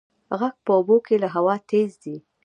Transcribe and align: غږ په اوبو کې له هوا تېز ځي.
غږ 0.39 0.55
په 0.65 0.71
اوبو 0.77 0.97
کې 1.05 1.15
له 1.23 1.27
هوا 1.35 1.55
تېز 1.69 1.89
ځي. 2.03 2.17